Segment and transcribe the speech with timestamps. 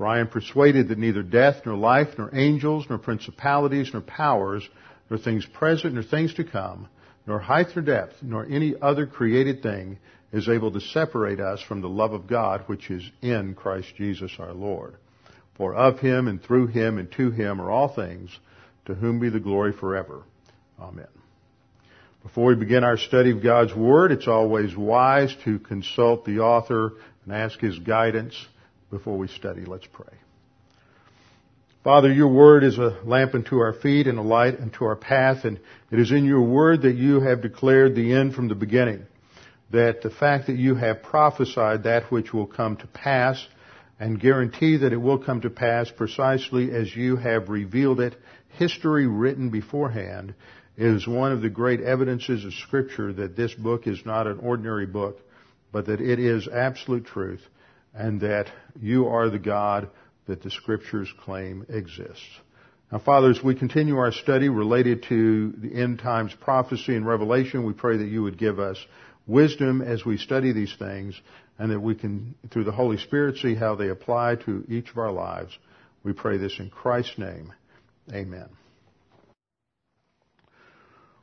[0.00, 4.66] For I am persuaded that neither death, nor life, nor angels, nor principalities, nor powers,
[5.10, 6.88] nor things present, nor things to come,
[7.26, 9.98] nor height nor depth, nor any other created thing
[10.32, 14.32] is able to separate us from the love of God which is in Christ Jesus
[14.38, 14.94] our Lord.
[15.58, 18.30] For of him and through him and to him are all things,
[18.86, 20.22] to whom be the glory forever.
[20.80, 21.08] Amen.
[22.22, 26.92] Before we begin our study of God's Word, it's always wise to consult the author
[27.26, 28.34] and ask his guidance
[28.90, 29.64] before we study.
[29.64, 30.16] Let's pray.
[31.82, 35.44] Father, your word is a lamp unto our feet and a light unto our path,
[35.44, 35.58] and
[35.90, 39.06] it is in your word that you have declared the end from the beginning.
[39.70, 43.42] That the fact that you have prophesied that which will come to pass
[43.98, 48.14] and guarantee that it will come to pass precisely as you have revealed it,
[48.50, 50.34] history written beforehand,
[50.76, 54.86] is one of the great evidences of scripture that this book is not an ordinary
[54.86, 55.20] book,
[55.72, 57.40] but that it is absolute truth
[57.94, 58.46] and that
[58.80, 59.90] you are the God
[60.26, 62.24] that the scriptures claim exists.
[62.92, 67.64] Now, Father, as we continue our study related to the end times prophecy and revelation,
[67.64, 68.76] we pray that you would give us
[69.26, 71.20] wisdom as we study these things
[71.58, 74.98] and that we can, through the Holy Spirit, see how they apply to each of
[74.98, 75.56] our lives.
[76.02, 77.52] We pray this in Christ's name.
[78.12, 78.48] Amen.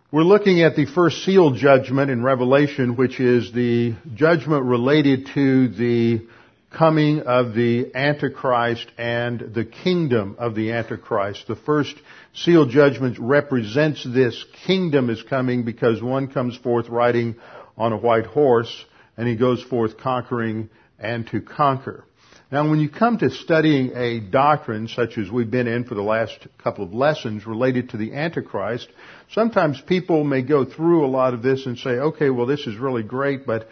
[0.09, 5.67] We're looking at the first seal judgment in Revelation, which is the judgment related to
[5.67, 6.27] the
[6.71, 11.45] coming of the Antichrist and the kingdom of the Antichrist.
[11.47, 11.95] The first
[12.33, 17.35] seal judgment represents this kingdom is coming because one comes forth riding
[17.77, 18.85] on a white horse
[19.15, 20.69] and he goes forth conquering
[20.99, 22.03] and to conquer.
[22.51, 26.01] Now when you come to studying a doctrine such as we've been in for the
[26.01, 28.87] last couple of lessons related to the Antichrist,
[29.31, 32.77] sometimes people may go through a lot of this and say, okay, well this is
[32.77, 33.67] really great, but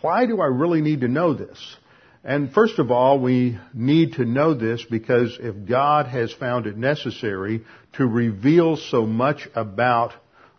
[0.00, 1.76] why do I really need to know this?
[2.26, 6.76] And first of all, we need to know this because if God has found it
[6.76, 10.12] necessary to reveal so much about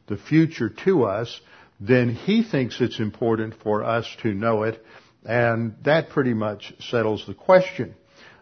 [0.08, 1.42] the future to us,
[1.82, 4.82] then He thinks it's important for us to know it,
[5.26, 7.96] and that pretty much settles the question.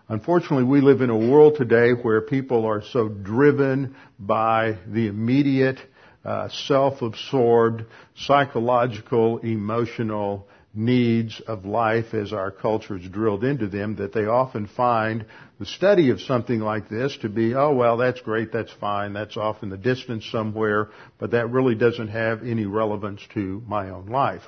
[0.08, 5.80] Unfortunately, we live in a world today where people are so driven by the immediate,
[6.24, 7.85] uh, self-absorbed,
[8.16, 14.68] psychological, emotional, needs of life as our culture is drilled into them that they often
[14.68, 15.25] find
[15.59, 19.38] the study of something like this to be, oh well, that's great, that's fine, that's
[19.38, 24.08] off in the distance somewhere, but that really doesn't have any relevance to my own
[24.08, 24.44] life.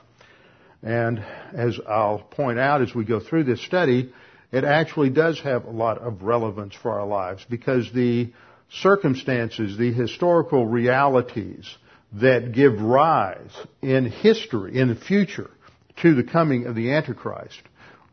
[0.83, 1.23] And
[1.53, 4.11] as I'll point out as we go through this study,
[4.51, 8.31] it actually does have a lot of relevance for our lives because the
[8.69, 11.67] circumstances, the historical realities
[12.13, 13.51] that give rise
[13.81, 15.49] in history, in the future,
[16.01, 17.61] to the coming of the Antichrist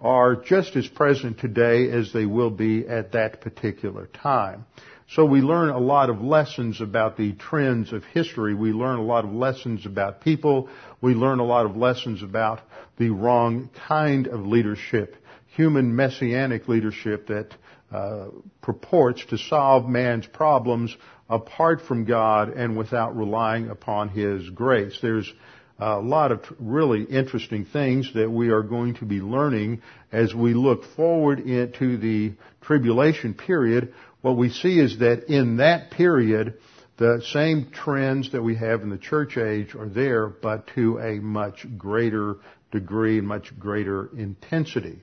[0.00, 4.67] are just as present today as they will be at that particular time.
[5.09, 8.55] So we learn a lot of lessons about the trends of history.
[8.55, 10.69] We learn a lot of lessons about people.
[11.00, 12.61] We learn a lot of lessons about
[12.99, 15.17] the wrong kind of leadership,
[15.56, 17.55] human messianic leadership that
[17.93, 18.28] uh,
[18.62, 20.97] purports to solve man's problems
[21.28, 24.99] apart from God and without relying upon His grace.
[25.00, 25.31] There's
[25.79, 29.82] a lot of really interesting things that we are going to be learning
[30.12, 33.93] as we look forward into the tribulation period.
[34.21, 36.55] What we see is that in that period,
[36.97, 41.19] the same trends that we have in the church age are there, but to a
[41.19, 42.37] much greater
[42.71, 45.00] degree and much greater intensity.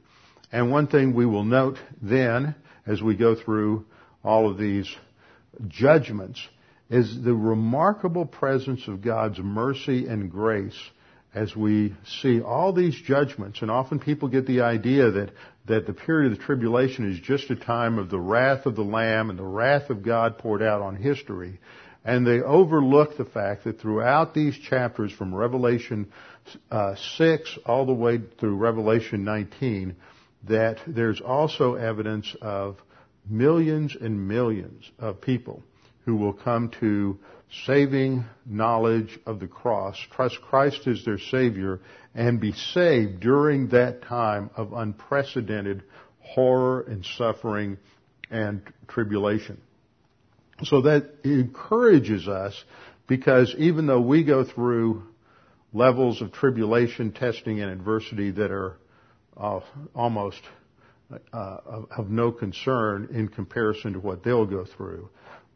[0.52, 3.86] And one thing we will note then, as we go through
[4.24, 4.90] all of these
[5.68, 6.40] judgments,
[6.92, 10.78] is the remarkable presence of God's mercy and grace
[11.34, 13.62] as we see all these judgments.
[13.62, 15.32] And often people get the idea that,
[15.68, 18.84] that the period of the tribulation is just a time of the wrath of the
[18.84, 21.62] Lamb and the wrath of God poured out on history.
[22.04, 26.12] And they overlook the fact that throughout these chapters from Revelation
[26.70, 29.96] uh, 6 all the way through Revelation 19,
[30.50, 32.82] that there's also evidence of
[33.30, 35.64] millions and millions of people
[36.06, 37.18] who will come to
[37.66, 41.80] saving knowledge of the cross, trust Christ as their Savior,
[42.16, 45.84] and be saved during that time of unprecedented
[46.20, 47.78] horror and suffering
[48.30, 49.60] and tribulation.
[50.64, 52.64] So that encourages us
[53.08, 55.04] because even though we go through
[55.74, 58.78] levels of tribulation, testing, and adversity that are
[59.38, 59.62] uh,
[59.96, 60.42] almost
[61.34, 61.58] uh,
[61.98, 65.10] of no concern in comparison to what they'll go through,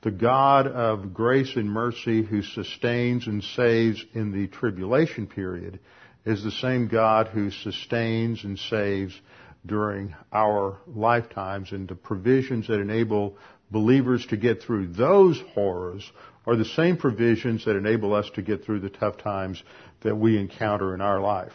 [0.05, 5.79] the God of grace and mercy who sustains and saves in the tribulation period
[6.25, 9.19] is the same God who sustains and saves
[9.65, 13.35] during our lifetimes and the provisions that enable
[13.71, 16.07] believers to get through those horrors
[16.45, 19.63] are the same provisions that enable us to get through the tough times
[20.03, 21.53] that we encounter in our life.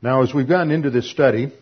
[0.00, 1.52] Now, as we've gotten into this study,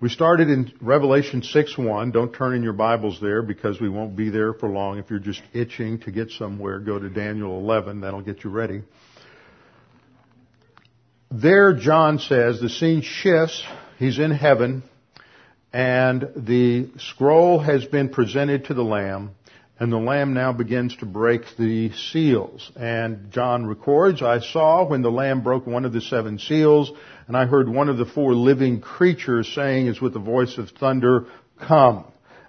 [0.00, 2.12] we started in Revelation 6:1.
[2.12, 4.98] Don't turn in your Bibles there because we won't be there for long.
[4.98, 8.00] If you're just itching to get somewhere, go to Daniel 11.
[8.00, 8.82] That'll get you ready.
[11.30, 13.62] There, John says, the scene shifts.
[13.98, 14.82] He's in heaven
[15.72, 19.30] and the scroll has been presented to the Lamb,
[19.80, 22.70] and the Lamb now begins to break the seals.
[22.76, 26.92] And John records, I saw when the Lamb broke one of the seven seals,
[27.26, 30.68] and I heard one of the four living creatures saying as with the voice of
[30.68, 31.26] thunder,
[31.58, 32.04] Come.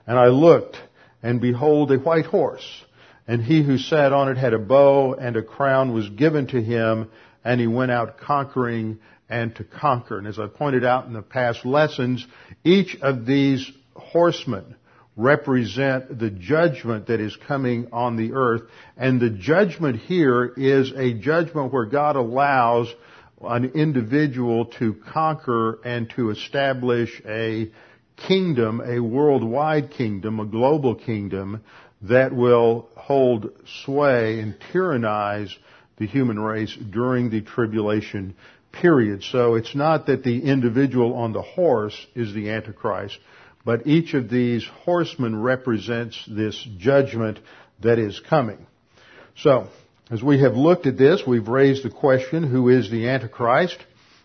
[0.05, 0.75] And I looked,
[1.23, 2.83] and behold a white horse,
[3.27, 6.61] and he who sat on it had a bow, and a crown was given to
[6.61, 7.09] him,
[7.45, 8.99] and he went out conquering
[9.29, 10.17] and to conquer.
[10.17, 12.27] And as I pointed out in the past lessons,
[12.65, 14.75] each of these horsemen
[15.17, 18.63] represent the judgment that is coming on the earth.
[18.97, 22.93] And the judgment here is a judgment where God allows
[23.41, 27.71] an individual to conquer and to establish a
[28.27, 31.61] kingdom, a worldwide kingdom, a global kingdom
[32.03, 33.49] that will hold
[33.83, 35.55] sway and tyrannize
[35.97, 38.35] the human race during the tribulation
[38.71, 39.23] period.
[39.23, 43.19] So it's not that the individual on the horse is the Antichrist,
[43.63, 47.39] but each of these horsemen represents this judgment
[47.81, 48.65] that is coming.
[49.37, 49.69] So,
[50.09, 53.77] as we have looked at this, we've raised the question, who is the Antichrist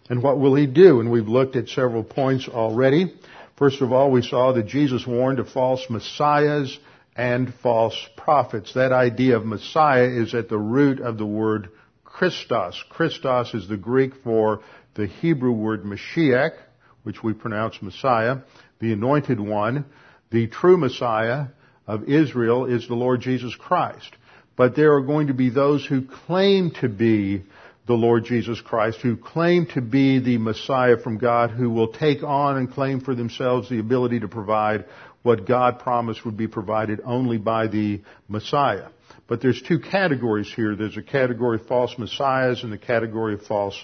[0.08, 1.00] and what will he do?
[1.00, 3.14] And we've looked at several points already.
[3.56, 6.78] First of all, we saw that Jesus warned of false messiahs
[7.16, 8.74] and false prophets.
[8.74, 11.70] That idea of Messiah is at the root of the word
[12.04, 12.82] Christos.
[12.90, 14.60] Christos is the Greek for
[14.94, 16.56] the Hebrew word Mashiach,
[17.02, 18.38] which we pronounce Messiah,
[18.78, 19.84] the anointed one.
[20.30, 21.46] The true Messiah
[21.86, 24.16] of Israel is the Lord Jesus Christ.
[24.56, 27.44] But there are going to be those who claim to be
[27.86, 32.22] the Lord Jesus Christ, who claim to be the Messiah from God, who will take
[32.22, 34.86] on and claim for themselves the ability to provide
[35.22, 38.88] what God promised would be provided only by the Messiah.
[39.28, 40.74] But there's two categories here.
[40.74, 43.76] There's a category of false messiahs and the category of false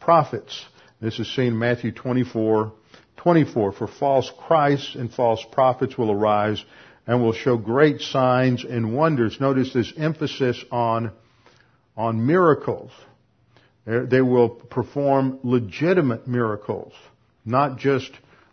[0.00, 0.64] prophets.
[1.00, 2.72] This is seen in Matthew 24,
[3.16, 3.72] 24.
[3.72, 6.64] For false Christs and false prophets will arise
[7.06, 9.40] and will show great signs and wonders.
[9.40, 11.12] Notice this emphasis on,
[11.96, 12.90] on miracles.
[13.86, 16.92] They will perform legitimate miracles,
[17.44, 18.10] not just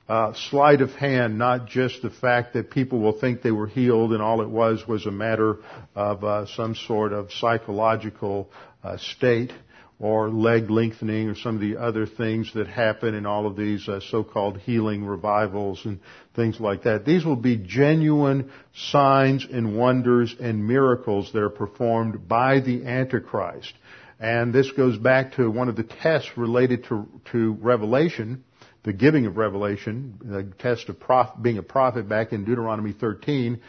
[0.08, 4.12] uh, sleight of hand, not just the fact that people will think they were healed
[4.14, 5.58] and all it was was a matter
[5.96, 8.50] of uh, some sort of psychological
[8.84, 9.52] uh, state
[10.00, 13.88] or leg lengthening or some of the other things that happen in all of these
[13.88, 16.00] uh, so-called healing revivals and
[16.36, 17.06] things like that.
[17.06, 23.74] These will be genuine signs and wonders and miracles that are performed by the Antichrist.
[24.20, 28.44] And this goes back to one of the tests related to, to Revelation
[28.84, 33.62] the giving of revelation, the test of prof- being a prophet back in Deuteronomy 13,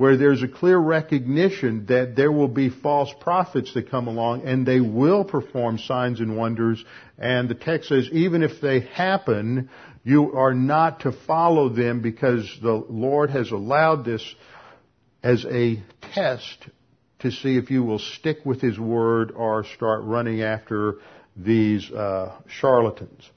[0.00, 4.64] where there's a clear recognition that there will be false prophets that come along and
[4.64, 6.82] they will perform signs and wonders.
[7.18, 9.68] And the text says even if they happen,
[10.02, 14.22] you are not to follow them because the Lord has allowed this
[15.22, 15.82] as a
[16.14, 16.66] test
[17.18, 20.94] to see if you will stick with His Word or start running after
[21.36, 23.28] these uh, charlatans.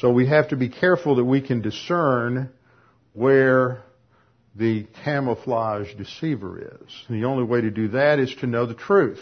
[0.00, 2.50] So we have to be careful that we can discern
[3.12, 3.84] where
[4.54, 7.04] the camouflage deceiver is.
[7.08, 9.20] And the only way to do that is to know the truth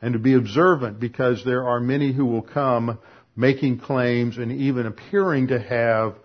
[0.00, 2.98] and to be observant because there are many who will come
[3.36, 6.16] making claims and even appearing to have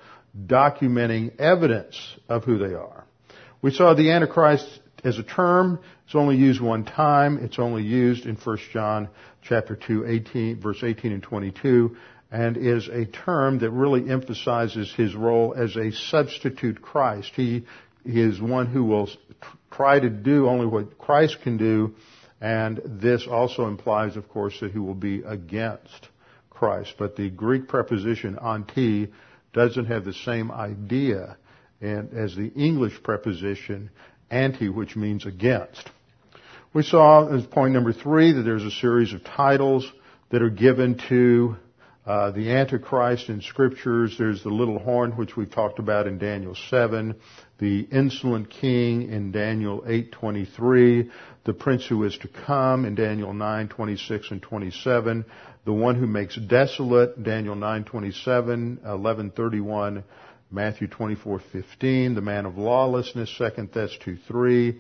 [0.48, 1.96] documenting evidence
[2.28, 3.06] of who they are.
[3.62, 7.40] We saw the Antichrist As a term, it's only used one time.
[7.44, 9.10] It's only used in 1 John
[9.42, 11.96] chapter 2, 18, verse 18 and 22,
[12.32, 17.32] and is a term that really emphasizes his role as a substitute Christ.
[17.36, 19.10] He, he is one who will
[19.72, 21.96] try to do only what Christ can do,
[22.42, 26.10] and this also implies, of course, that he will be against
[26.50, 26.96] Christ.
[26.98, 29.08] But the Greek preposition anti
[29.54, 31.38] doesn't have the same idea
[31.82, 33.90] as the English preposition
[34.30, 35.90] anti, which means against.
[36.74, 39.90] We saw as point number three that there's a series of titles
[40.32, 41.56] that are given to
[42.06, 44.16] uh, the Antichrist in scriptures.
[44.18, 47.16] There's the little horn, which we've talked about in Daniel 7,
[47.63, 51.10] the insolent king in Daniel 8:23,
[51.46, 55.24] the prince who is to come in Daniel 9:26 and 27,
[55.63, 60.03] the one who makes desolate, Daniel 9:27, 11:31,
[60.51, 64.75] Matthew 24:15, the man of lawlessness, 2 Thess 2:3,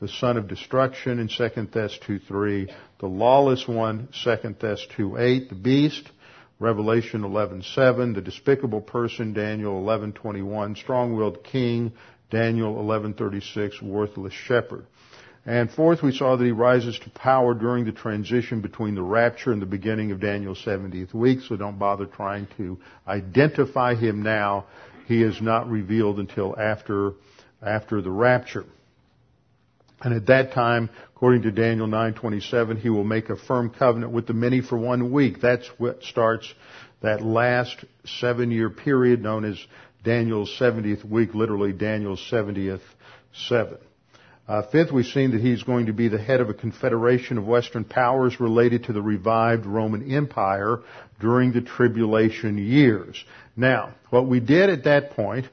[0.00, 5.56] the son of destruction in 2 Thess 2:3, the lawless one, 2 Thess 2:8, the
[5.56, 6.08] beast,
[6.60, 11.92] Revelation 11:7, the despicable person, Daniel 11:21, strong-willed king,
[12.30, 14.84] Daniel 11:36, worthless shepherd.
[15.46, 19.50] And fourth, we saw that he rises to power during the transition between the rapture
[19.50, 24.66] and the beginning of Daniel's 70th week, so don't bother trying to identify him now.
[25.06, 27.12] He is not revealed until after,
[27.62, 28.66] after the rapture.
[30.02, 34.26] And at that time, according to Daniel 9:27, he will make a firm covenant with
[34.26, 35.40] the many for one week.
[35.40, 36.52] That's what starts
[37.00, 39.58] that last seven-year period known as
[40.08, 42.80] Daniel's 70th week, literally Daniel's 70th
[43.34, 43.76] seven.
[44.48, 47.46] Uh, fifth, we've seen that he's going to be the head of a confederation of
[47.46, 50.78] Western powers related to the revived Roman Empire
[51.20, 53.22] during the tribulation years.
[53.54, 55.44] Now, what we did at that point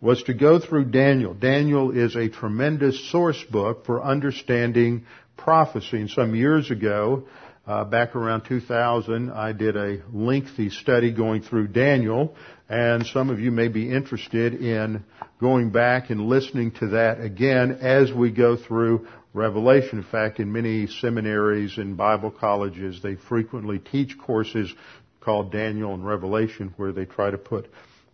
[0.00, 1.34] was to go through Daniel.
[1.34, 5.06] Daniel is a tremendous source book for understanding
[5.36, 5.96] prophecy.
[5.96, 7.24] And some years ago,
[7.66, 12.36] uh, back around 2000, I did a lengthy study going through Daniel,
[12.68, 15.02] and some of you may be interested in
[15.40, 19.98] going back and listening to that again as we go through Revelation.
[19.98, 24.72] In fact, in many seminaries and Bible colleges, they frequently teach courses
[25.20, 27.66] called Daniel and Revelation where they try to put,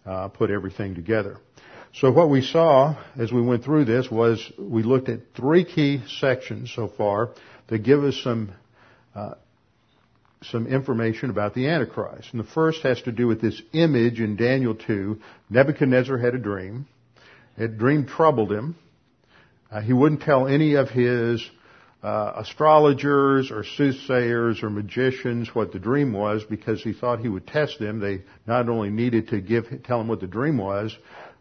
[0.07, 1.39] uh, put everything together.
[1.93, 6.03] So what we saw as we went through this was we looked at three key
[6.21, 7.31] sections so far
[7.67, 8.53] that give us some
[9.15, 9.35] uh,
[10.43, 12.29] some information about the Antichrist.
[12.33, 15.21] And the first has to do with this image in Daniel 2.
[15.51, 16.87] Nebuchadnezzar had a dream.
[17.59, 18.77] That dream troubled him.
[19.71, 21.47] Uh, he wouldn't tell any of his
[22.03, 27.47] uh, astrologers or soothsayers or magicians what the dream was because he thought he would
[27.47, 28.01] test them.
[28.01, 30.97] They not only needed to give, tell him what the dream was,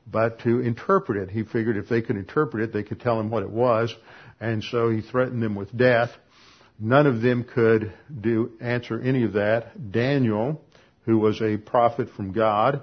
[0.05, 1.29] but to interpret it.
[1.29, 3.95] He figured if they could interpret it, they could tell him what it was.
[4.41, 6.09] And so he threatened them with death.
[6.79, 9.91] None of them could do, answer any of that.
[9.91, 10.61] Daniel,
[11.05, 12.81] who was a prophet from God,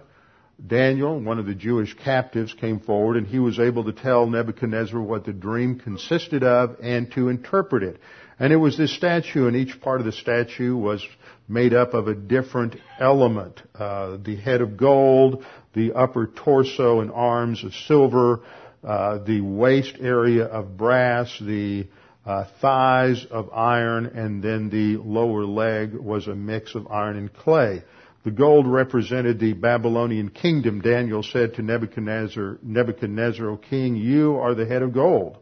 [0.64, 5.00] Daniel, one of the Jewish captives, came forward and he was able to tell Nebuchadnezzar
[5.00, 7.98] what the dream consisted of and to interpret it.
[8.38, 11.06] And it was this statue and each part of the statue was
[11.48, 13.62] made up of a different element.
[13.74, 18.40] Uh, the head of gold, the upper torso and arms of silver,
[18.82, 21.86] uh, the waist area of brass, the
[22.26, 27.32] uh, thighs of iron, and then the lower leg was a mix of iron and
[27.32, 27.82] clay.
[28.24, 30.80] The gold represented the Babylonian kingdom.
[30.80, 35.38] Daniel said to Nebuchadnezzar, Nebuchadnezzar, O king, you are the head of gold.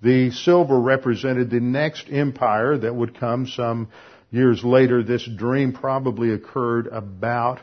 [0.00, 3.88] The silver represented the next empire that would come some
[4.30, 5.02] years later.
[5.02, 7.60] This dream probably occurred about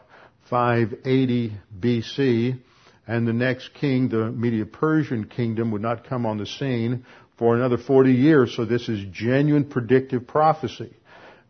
[0.52, 2.60] 580 BC,
[3.08, 7.06] and the next king, the Medo-Persian kingdom, would not come on the scene
[7.38, 10.94] for another 40 years, so this is genuine predictive prophecy.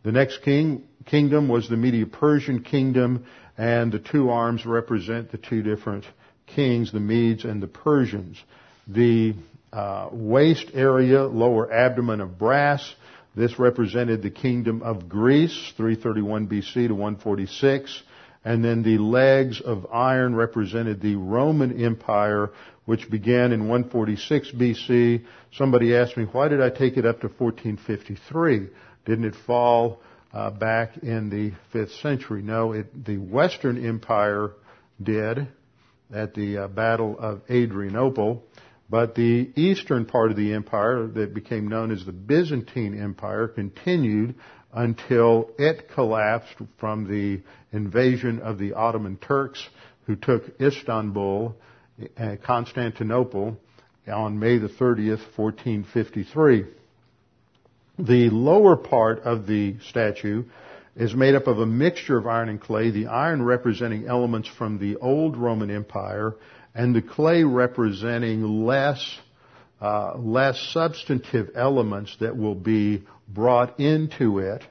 [0.02, 3.26] The next king, kingdom was the Medo-Persian kingdom,
[3.56, 6.04] and the two arms represent the two different
[6.46, 8.42] kings, the Medes and the Persians.
[8.86, 9.34] The
[9.72, 12.94] uh, waist area, lower abdomen of brass,
[13.36, 18.02] this represented the kingdom of Greece, 331 BC to 146.
[18.44, 22.50] And then the legs of iron represented the Roman Empire,
[22.84, 25.24] which began in 146 BC.
[25.52, 28.68] Somebody asked me, why did I take it up to 1453?
[29.06, 30.00] Didn't it fall
[30.32, 32.42] uh, back in the 5th century?
[32.42, 34.52] No, it, the Western Empire
[35.02, 35.48] did
[36.12, 38.42] at the uh, Battle of Adrianople.
[38.90, 44.34] But the eastern part of the empire that became known as the Byzantine Empire continued
[44.72, 49.66] until it collapsed from the invasion of the Ottoman Turks
[50.06, 51.56] who took Istanbul,
[52.42, 53.56] Constantinople,
[54.06, 56.64] on May the 30th, 1453.
[57.98, 60.44] The lower part of the statue
[60.96, 64.78] is made up of a mixture of iron and clay, the iron representing elements from
[64.78, 66.34] the old Roman Empire
[66.74, 69.18] and the clay representing less
[69.80, 74.62] uh, less substantive elements that will be brought into it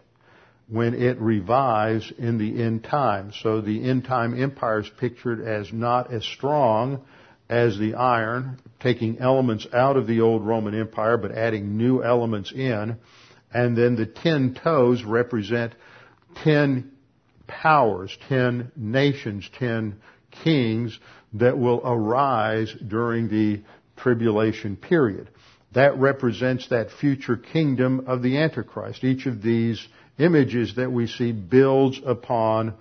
[0.67, 3.31] when it revives in the end time.
[3.41, 7.03] So the end time empire is pictured as not as strong
[7.49, 12.51] as the iron, taking elements out of the old Roman Empire but adding new elements
[12.51, 12.97] in.
[13.53, 15.75] And then the ten toes represent
[16.43, 16.91] ten
[17.45, 19.97] powers, ten nations, ten
[20.43, 20.97] kings
[21.33, 23.61] that will arise during the
[23.97, 25.29] tribulation period.
[25.73, 29.03] That represents that future kingdom of the Antichrist.
[29.03, 29.85] Each of these
[30.17, 32.73] images that we see builds upon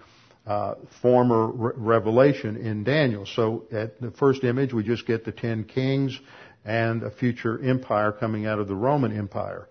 [0.47, 3.27] uh, former re- revelation in Daniel.
[3.27, 6.19] So at the first image, we just get the ten kings
[6.65, 9.69] and a future empire coming out of the Roman Empire.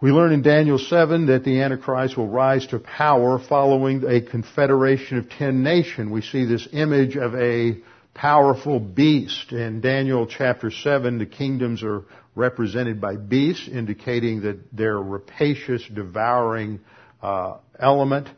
[0.00, 5.16] We learn in Daniel 7 that the Antichrist will rise to power following a confederation
[5.18, 6.10] of ten nations.
[6.10, 7.78] We see this image of a
[8.16, 9.52] powerful beast.
[9.52, 12.04] In Daniel chapter 7, the kingdoms are
[12.34, 16.80] represented by beasts, indicating that they're rapacious, devouring
[17.22, 18.28] uh, element.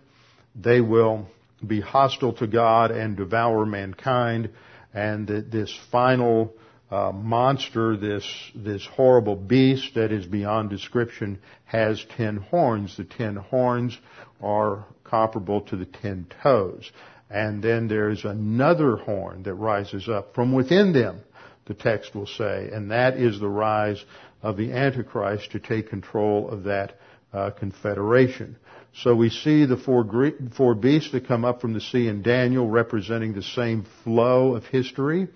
[0.56, 1.28] They will
[1.64, 4.50] be hostile to God and devour mankind.
[4.92, 6.54] And that this final
[6.90, 12.96] uh, monster, this this horrible beast that is beyond description, has ten horns.
[12.96, 13.96] The ten horns
[14.42, 16.90] are comparable to the ten toes.
[17.30, 21.20] And then there's another horn that rises up from within them,
[21.66, 24.02] the text will say, and that is the rise
[24.42, 26.98] of the Antichrist to take control of that
[27.32, 28.56] uh, confederation.
[28.94, 32.22] So we see the four, Greek, four beasts that come up from the sea in
[32.22, 35.28] Daniel representing the same flow of history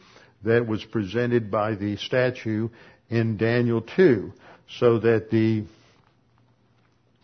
[0.44, 2.70] that was presented by the statue
[3.10, 4.32] in Daniel 2.
[4.78, 5.64] So that the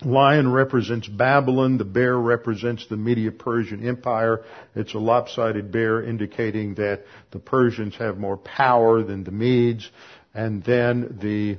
[0.04, 1.78] Lion represents Babylon.
[1.78, 4.44] The bear represents the Medo-Persian Empire.
[4.74, 9.90] It's a lopsided bear indicating that the Persians have more power than the Medes.
[10.34, 11.58] And then the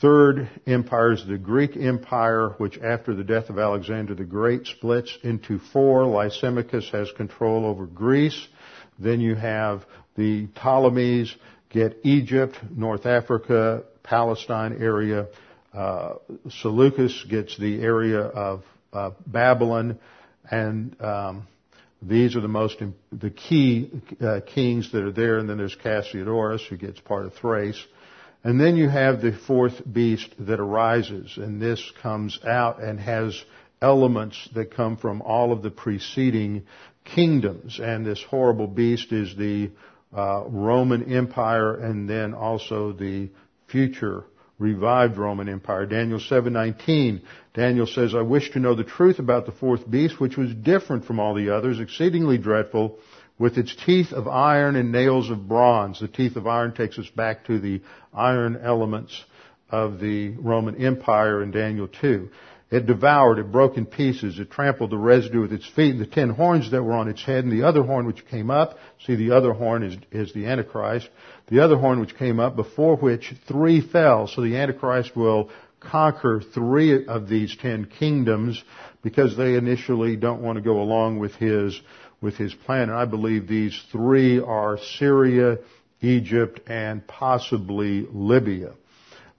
[0.00, 5.16] third empire is the Greek Empire, which after the death of Alexander the Great splits
[5.22, 6.06] into four.
[6.06, 8.48] Lysimachus has control over Greece.
[8.98, 9.84] Then you have
[10.16, 11.34] the Ptolemies
[11.68, 15.26] get Egypt, North Africa, Palestine area,
[15.74, 16.14] uh,
[16.48, 19.98] Seleucus gets the area of uh, Babylon,
[20.50, 21.48] and um,
[22.00, 22.80] these are the most
[23.12, 25.38] the key uh, kings that are there.
[25.38, 27.82] And then there's Cassiodorus, who gets part of Thrace.
[28.44, 33.42] And then you have the fourth beast that arises, and this comes out and has
[33.80, 36.66] elements that come from all of the preceding
[37.04, 37.80] kingdoms.
[37.80, 39.70] And this horrible beast is the
[40.14, 43.30] uh, Roman Empire, and then also the
[43.66, 44.24] future
[44.58, 45.86] revived Roman Empire.
[45.86, 47.20] Daniel 7:19.
[47.54, 51.04] Daniel says, "I wish to know the truth about the fourth beast, which was different
[51.04, 52.98] from all the others, exceedingly dreadful,
[53.38, 57.08] with its teeth of iron and nails of bronze." The teeth of iron takes us
[57.10, 57.80] back to the
[58.12, 59.24] iron elements
[59.70, 62.30] of the Roman Empire in Daniel 2.
[62.74, 66.06] It devoured, it broke in pieces, it trampled the residue with its feet, and the
[66.06, 69.14] ten horns that were on its head, and the other horn which came up, see
[69.14, 71.08] the other horn is, is the Antichrist,
[71.46, 76.42] the other horn which came up, before which three fell, so the Antichrist will conquer
[76.52, 78.60] three of these ten kingdoms,
[79.02, 81.80] because they initially don't want to go along with his,
[82.20, 82.88] with his plan.
[82.88, 85.58] And I believe these three are Syria,
[86.00, 88.72] Egypt, and possibly Libya.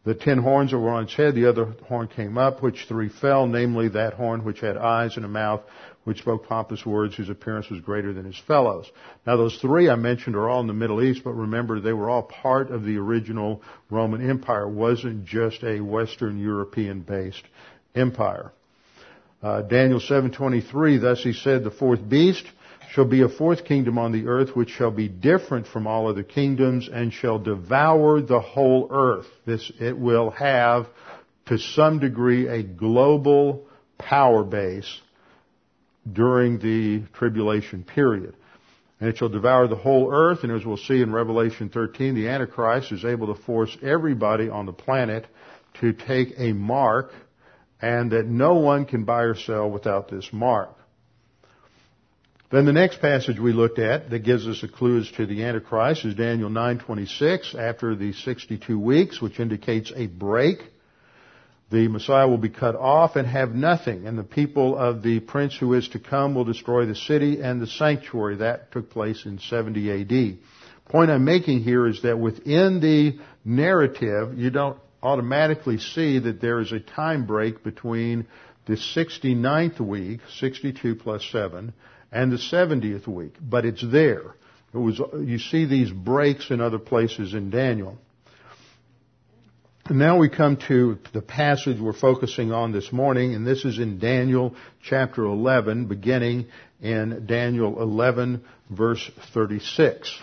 [0.06, 3.10] The ten horns that were on its head, the other horn came up, which three
[3.10, 5.62] fell, namely that horn which had eyes and a mouth,
[6.04, 8.86] which spoke pompous words, whose appearance was greater than his fellows.
[9.26, 12.08] Now those three I mentioned are all in the Middle East, but remember they were
[12.08, 14.64] all part of the original Roman Empire.
[14.64, 17.44] It wasn't just a Western European based
[17.96, 18.52] empire.
[19.42, 22.46] Uh, Daniel 7:23, thus he said, the fourth beast
[22.96, 26.24] shall be a fourth kingdom on the earth which shall be different from all other
[26.24, 29.28] kingdoms and shall devour the whole earth.
[29.46, 30.88] This, it will have
[31.48, 35.02] to some degree a global power base
[36.10, 38.34] during the tribulation period.
[39.02, 42.30] And it shall devour the whole earth, and as we'll see in Revelation 13, the
[42.30, 45.28] Antichrist is able to force everybody on the planet
[45.82, 47.12] to take a mark,
[47.82, 50.70] and that no one can buy or sell without this mark.
[52.56, 55.44] Then the next passage we looked at that gives us a clue as to the
[55.44, 57.54] Antichrist is Daniel 9:26.
[57.54, 60.64] After the 62 weeks, which indicates a break,
[61.70, 65.58] the Messiah will be cut off and have nothing, and the people of the prince
[65.58, 68.38] who is to come will destroy the city and the sanctuary.
[68.38, 70.38] That took place in 70 AD.
[70.86, 76.62] Point I'm making here is that within the narrative, you don't automatically see that there
[76.62, 78.28] is a time break between
[78.66, 81.74] the 69th week, 62 plus 7,
[82.16, 83.36] and the 70th week.
[83.42, 84.36] But it's there.
[84.74, 87.98] It was, you see these breaks in other places in Daniel.
[89.88, 93.78] And now we come to the passage we're focusing on this morning, and this is
[93.78, 96.48] in Daniel chapter 11, beginning
[96.82, 100.18] in Daniel 11 verse 36.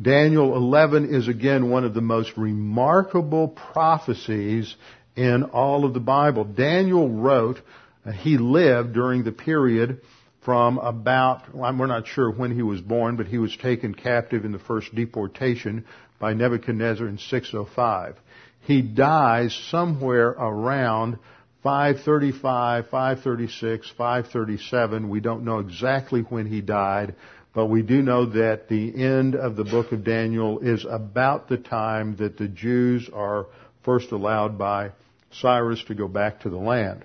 [0.00, 4.74] Daniel 11 is again one of the most remarkable prophecies
[5.14, 6.44] in all of the Bible.
[6.44, 7.60] Daniel wrote,
[8.04, 10.00] uh, he lived during the period
[10.42, 14.44] from about, well, we're not sure when he was born, but he was taken captive
[14.44, 15.84] in the first deportation
[16.18, 18.16] by Nebuchadnezzar in 605.
[18.62, 21.18] He dies somewhere around
[21.62, 25.08] 535, 536, 537.
[25.08, 27.14] We don't know exactly when he died,
[27.54, 31.58] but we do know that the end of the book of Daniel is about the
[31.58, 33.46] time that the Jews are
[33.82, 34.92] first allowed by
[35.32, 37.04] Cyrus to go back to the land.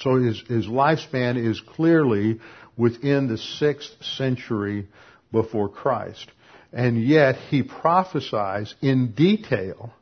[0.00, 2.40] So his, his lifespan is clearly
[2.76, 4.88] within the sixth century
[5.30, 6.30] before Christ.
[6.72, 9.92] And yet he prophesies in detail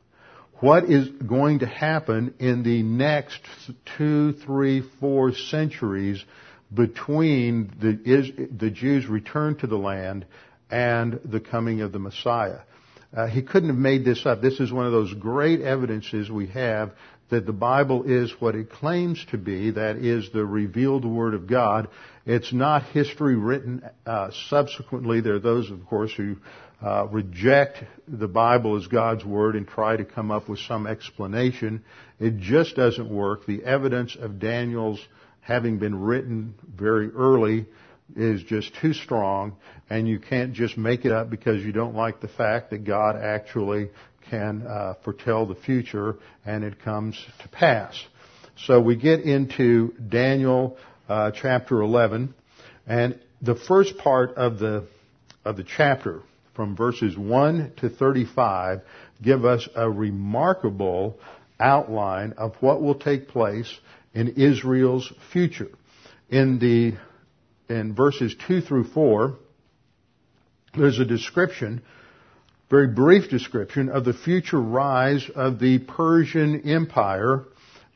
[0.61, 3.41] what is going to happen in the next
[3.97, 6.23] two, three, four centuries
[6.73, 10.25] between the, the Jews' return to the land
[10.69, 12.59] and the coming of the Messiah.
[13.13, 14.41] Uh, he couldn't have made this up.
[14.41, 16.93] This is one of those great evidences we have
[17.31, 21.47] that the Bible is what it claims to be, that is the revealed Word of
[21.47, 21.87] God.
[22.25, 25.21] It's not history written uh, subsequently.
[25.21, 26.35] There are those, of course, who
[26.81, 31.83] uh, reject the Bible as God's Word and try to come up with some explanation.
[32.19, 33.45] It just doesn't work.
[33.45, 34.99] The evidence of Daniel's
[35.39, 37.65] having been written very early
[38.15, 39.55] is just too strong,
[39.89, 43.15] and you can't just make it up because you don't like the fact that God
[43.15, 43.89] actually
[44.31, 46.15] can uh, foretell the future
[46.45, 47.93] and it comes to pass.
[48.65, 52.33] So we get into Daniel uh, chapter 11,
[52.87, 54.87] and the first part of the
[55.43, 56.21] of the chapter,
[56.55, 58.81] from verses 1 to 35,
[59.21, 61.17] give us a remarkable
[61.59, 63.79] outline of what will take place
[64.13, 65.69] in Israel's future.
[66.29, 66.93] In the
[67.73, 69.35] in verses 2 through 4,
[70.75, 71.81] there's a description,
[72.71, 77.43] very brief description of the future rise of the Persian Empire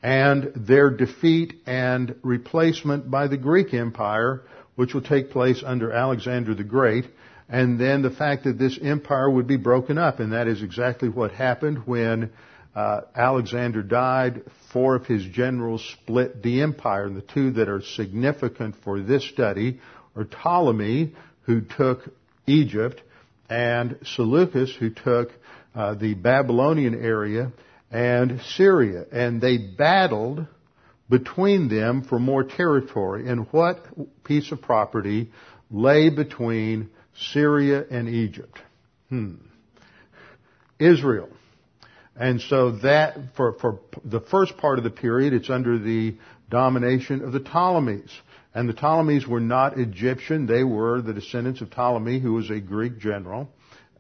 [0.04, 4.42] and their defeat and replacement by the Greek Empire,
[4.76, 7.06] which will take place under Alexander the Great,
[7.48, 11.08] and then the fact that this empire would be broken up, and that is exactly
[11.08, 12.30] what happened when
[12.76, 14.42] uh, Alexander died.
[14.74, 19.24] Four of his generals split the empire, and the two that are significant for this
[19.30, 19.80] study
[20.18, 22.10] are Ptolemy, who took
[22.46, 23.02] Egypt,
[23.50, 25.32] and Seleucus, who took
[25.74, 27.52] uh, the Babylonian area
[27.92, 30.48] and Syria, and they battled
[31.10, 33.30] between them for more territory.
[33.30, 33.86] And what
[34.24, 35.32] piece of property
[35.70, 36.90] lay between
[37.32, 38.60] Syria and Egypt?
[39.10, 39.36] Hmm.
[40.80, 41.30] Israel.
[42.16, 46.16] And so that, for, for the first part of the period, it's under the
[46.50, 48.10] domination of the Ptolemies.
[48.56, 50.46] And the Ptolemies were not Egyptian.
[50.46, 53.50] They were the descendants of Ptolemy, who was a Greek general.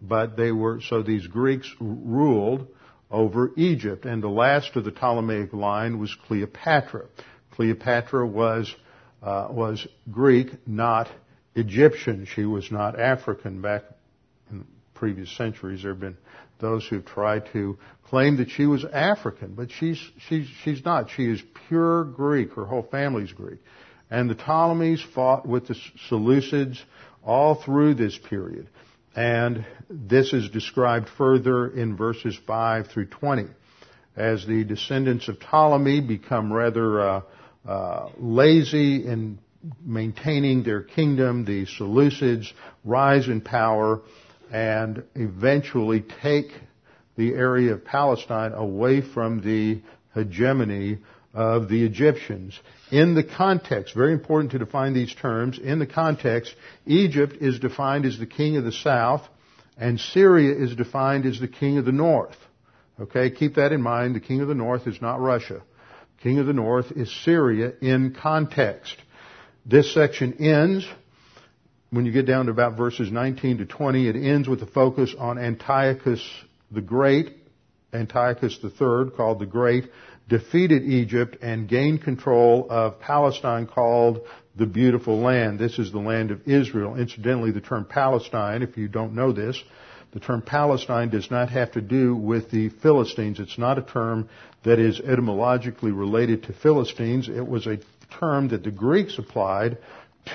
[0.02, 2.68] But they were, so these Greeks ruled
[3.12, 4.06] over Egypt.
[4.06, 7.08] And the last of the Ptolemaic line was Cleopatra.
[7.52, 8.74] Cleopatra was,
[9.22, 11.10] uh, was Greek, not
[11.54, 12.26] Egyptian.
[12.26, 13.84] She was not African back
[14.50, 15.82] in previous centuries.
[15.82, 16.18] There have been
[16.60, 21.10] those who've tried to claim that she was African, but she's, she's, she's not.
[21.10, 22.54] She is pure Greek.
[22.54, 23.60] Her whole family's Greek.
[24.10, 25.76] And the Ptolemies fought with the
[26.10, 26.80] Seleucids
[27.24, 28.68] all through this period.
[29.16, 33.46] And this is described further in verses 5 through 20.
[34.16, 37.22] As the descendants of Ptolemy become rather uh,
[37.68, 39.40] uh, lazy in
[39.84, 42.52] maintaining their kingdom, the Seleucids
[42.84, 44.02] rise in power
[44.52, 46.52] and eventually take
[47.18, 49.82] the area of Palestine away from the
[50.14, 51.00] hegemony
[51.34, 52.60] of the Egyptians.
[52.92, 56.54] In the context, very important to define these terms, in the context,
[56.86, 59.28] Egypt is defined as the king of the south,
[59.78, 62.38] and Syria is defined as the king of the north.
[63.00, 64.16] Okay, keep that in mind.
[64.16, 65.62] The king of the north is not Russia.
[66.22, 68.96] King of the north is Syria in context.
[69.66, 70.88] This section ends
[71.90, 75.16] when you get down to about verses 19 to 20, it ends with a focus
[75.18, 76.22] on Antiochus
[76.72, 77.38] the Great.
[77.94, 79.90] Antiochus III, called the Great,
[80.28, 84.22] defeated Egypt and gained control of Palestine called
[84.56, 85.60] the Beautiful Land.
[85.60, 86.96] This is the land of Israel.
[86.96, 89.62] Incidentally, the term Palestine, if you don't know this,
[90.16, 93.42] The term Palestine does not have to do with the Philistines.
[93.42, 94.30] It's not a term
[94.64, 97.28] that is etymologically related to Philistines.
[97.28, 97.80] It was a
[98.18, 99.78] term that the Greeks applied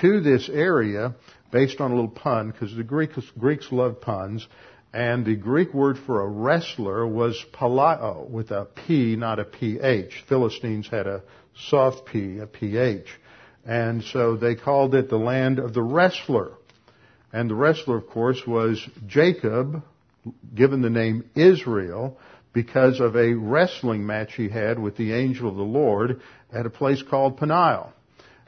[0.01, 1.15] to this area
[1.51, 4.47] based on a little pun, because the Greeks, Greeks loved puns,
[4.93, 10.25] and the Greek word for a wrestler was palao, with a P, not a PH.
[10.27, 11.23] Philistines had a
[11.69, 13.07] soft P, a PH.
[13.65, 16.51] And so they called it the land of the wrestler.
[17.31, 19.81] And the wrestler, of course, was Jacob,
[20.53, 22.17] given the name Israel,
[22.51, 26.19] because of a wrestling match he had with the angel of the Lord
[26.51, 27.93] at a place called Peniel.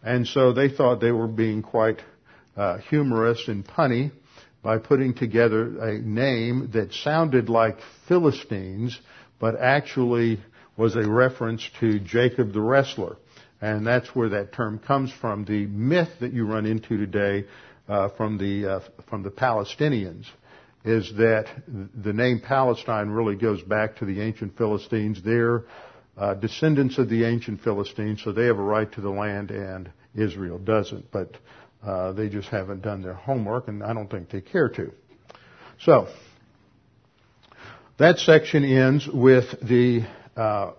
[0.03, 2.01] And so they thought they were being quite
[2.57, 4.11] uh, humorous and punny
[4.63, 8.97] by putting together a name that sounded like Philistines,
[9.39, 10.39] but actually
[10.77, 13.17] was a reference to Jacob the wrestler.
[13.61, 15.45] And that's where that term comes from.
[15.45, 17.45] The myth that you run into today
[17.87, 20.25] uh, from the uh, from the Palestinians
[20.85, 25.21] is that the name Palestine really goes back to the ancient Philistines.
[25.23, 25.63] They're
[26.17, 29.91] uh, descendants of the ancient Philistines, so they have a right to the land, and
[30.13, 31.09] Israel doesn't.
[31.11, 31.37] But
[31.85, 34.91] uh, they just haven't done their homework, and I don't think they care to.
[35.79, 36.07] So
[37.97, 40.71] that section ends with the uh,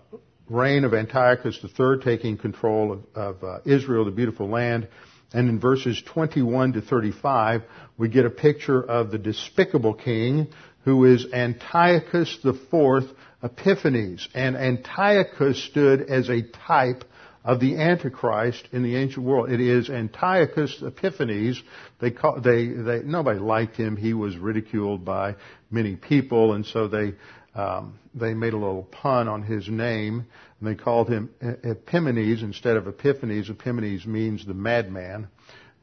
[0.49, 4.87] reign of Antiochus III taking control of, of uh, Israel, the beautiful land.
[5.33, 7.63] And in verses 21 to 35,
[7.97, 10.47] we get a picture of the despicable king
[10.83, 13.03] who is Antiochus IV
[13.43, 14.27] Epiphanes.
[14.33, 17.03] And Antiochus stood as a type
[17.45, 19.51] of the Antichrist in the ancient world.
[19.51, 21.61] It is Antiochus Epiphanes.
[22.01, 23.95] They call, they, they, nobody liked him.
[23.95, 25.35] He was ridiculed by
[25.69, 27.13] many people, and so they,
[27.53, 30.25] um, they made a little pun on his name,
[30.59, 33.49] and they called him Epimanes instead of Epiphanes.
[33.49, 35.27] Epimanes means the madman.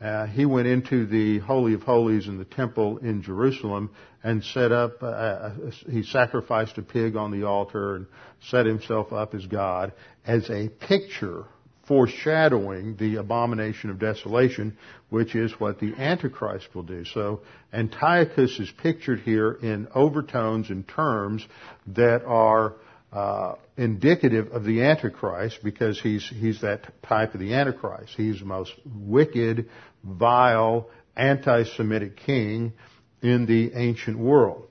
[0.00, 3.90] Uh, he went into the Holy of Holies in the temple in Jerusalem
[4.24, 5.54] and set up, uh, uh,
[5.88, 8.06] he sacrificed a pig on the altar and
[8.40, 9.92] set himself up as God
[10.24, 11.44] as a picture
[11.92, 14.74] foreshadowing the abomination of desolation,
[15.10, 17.04] which is what the Antichrist will do.
[17.04, 21.46] So Antiochus is pictured here in overtones and terms
[21.88, 22.76] that are
[23.12, 28.14] uh, indicative of the Antichrist because he's he's that type of the Antichrist.
[28.16, 29.68] He's the most wicked,
[30.02, 32.72] vile, anti-Semitic king
[33.20, 34.66] in the ancient world.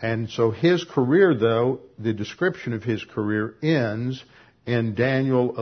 [0.00, 4.22] And so his career, though, the description of his career ends
[4.66, 5.54] in Daniel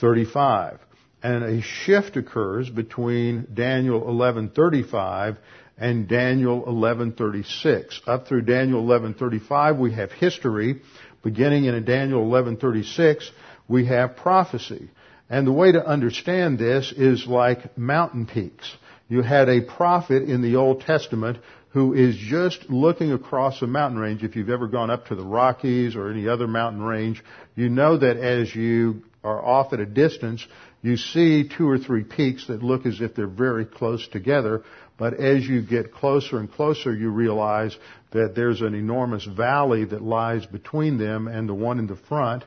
[0.00, 0.78] 11:35,
[1.22, 5.36] and a shift occurs between Daniel 11:35
[5.76, 8.00] and Daniel 11:36.
[8.06, 10.80] Up through Daniel 11:35, we have history
[11.22, 13.30] beginning in Daniel 11:36,
[13.66, 14.88] we have prophecy.
[15.30, 18.70] And the way to understand this is like mountain peaks.
[19.08, 21.38] You had a prophet in the Old Testament
[21.70, 24.24] who is just looking across a mountain range.
[24.24, 27.22] If you've ever gone up to the Rockies or any other mountain range,
[27.54, 30.46] you know that as you are off at a distance,
[30.82, 34.62] you see two or three peaks that look as if they're very close together,
[34.96, 37.76] but as you get closer and closer, you realize
[38.12, 42.44] that there's an enormous valley that lies between them and the one in the front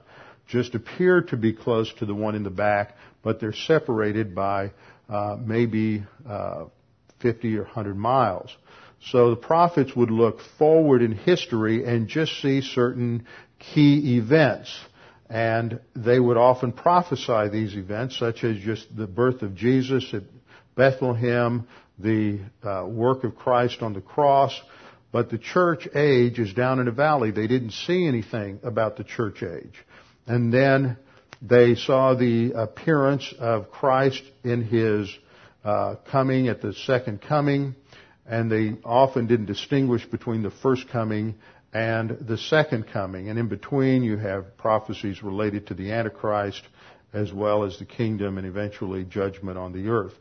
[0.48, 4.72] just appear to be close to the one in the back, but they're separated by
[5.08, 6.66] uh, maybe uh,
[7.22, 8.50] 50 or 100 miles.
[9.06, 13.26] So the prophets would look forward in history and just see certain
[13.60, 14.78] key events.
[15.32, 20.24] And they would often prophesy these events, such as just the birth of Jesus at
[20.76, 21.66] Bethlehem,
[21.98, 24.60] the uh, work of Christ on the cross,
[25.14, 27.32] but the church age is down in a valley.
[27.32, 29.76] They didn't see anything about the church age.
[30.28, 30.98] And then
[31.42, 35.10] they saw the appearance of Christ in his
[35.64, 37.76] uh, coming at the second coming,
[38.26, 41.36] and they often didn't distinguish between the first coming
[41.74, 43.30] and the second coming.
[43.30, 46.62] And in between, you have prophecies related to the Antichrist
[47.14, 50.14] as well as the kingdom and eventually judgment on the earth.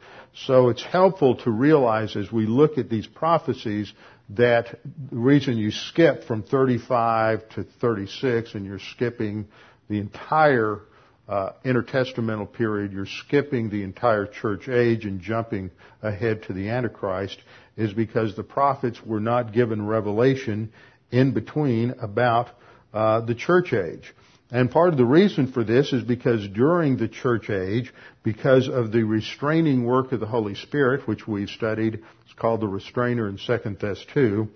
[0.47, 3.93] So it's helpful to realize as we look at these prophecies
[4.31, 4.79] that
[5.11, 9.47] the reason you skip from 35 to 36 and you're skipping
[9.89, 10.81] the entire
[11.29, 15.71] uh, intertestamental period, you're skipping the entire church age and jumping
[16.03, 17.39] ahead to the Antichrist
[17.77, 20.73] is because the prophets were not given revelation
[21.11, 22.49] in between about
[22.92, 24.14] uh, the church age.
[24.53, 27.92] And part of the reason for this is because during the church age,
[28.25, 31.94] because of the restraining work of the Holy Spirit, which we've studied,
[32.25, 34.49] it's called the restrainer in Second Thess 2,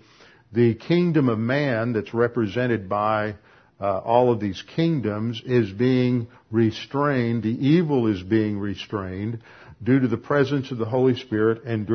[0.51, 3.35] the kingdom of man that's represented by
[3.79, 7.43] uh, all of these kingdoms is being restrained.
[7.43, 9.39] The evil is being restrained
[9.83, 11.85] due to the presence of the Holy Spirit and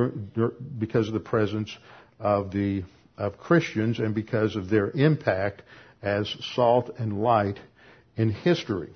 [0.78, 1.74] because of the presence
[2.18, 2.84] of the
[3.20, 5.62] of Christians and because of their impact
[6.02, 7.60] as salt and light
[8.16, 8.90] in history.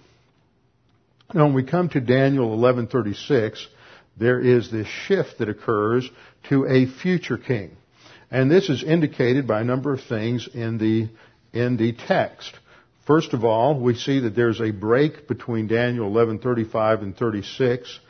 [1.32, 3.66] Now, when we come to Daniel 11:36,
[4.16, 6.08] there is this shift that occurs
[6.48, 7.76] to a future king.
[8.30, 11.08] And this is indicated by a number of things in the,
[11.52, 12.52] in the text.
[13.06, 18.00] First of all, we see that there's a break between Daniel 11:35 and 36,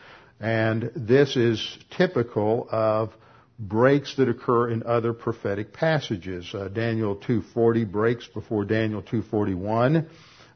[0.40, 3.12] and this is typical of
[3.58, 6.52] breaks that occur in other prophetic passages.
[6.54, 10.06] Uh, Daniel 2:40 breaks before Daniel 2:41.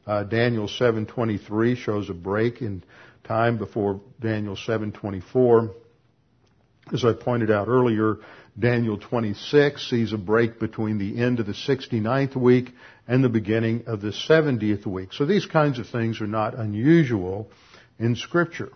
[0.05, 2.83] Uh, Daniel 7:23 shows a break in
[3.23, 5.71] time before Daniel 7:24.
[6.91, 8.17] As I pointed out earlier,
[8.57, 12.73] Daniel 26 sees a break between the end of the 69th week
[13.07, 15.13] and the beginning of the 70th week.
[15.13, 17.49] So these kinds of things are not unusual
[17.99, 18.71] in scripture.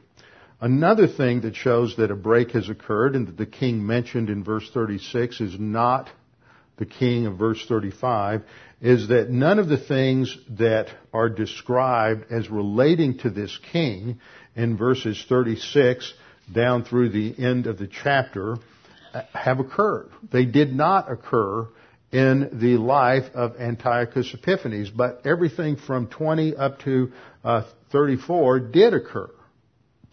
[0.64, 4.46] Another thing that shows that a break has occurred and that the king mentioned in
[4.46, 6.10] verse 36 is not
[6.78, 8.44] the king of verse 35
[8.80, 14.22] is that none of the things that are described as relating to this king
[14.56, 16.14] in verses 36
[16.50, 18.56] down through the end of the chapter
[19.34, 20.12] have occurred.
[20.32, 21.68] They did not occur
[22.14, 27.12] in the life of Antiochus Epiphanes, but everything from 20 up to
[27.44, 29.30] uh, 34 did occur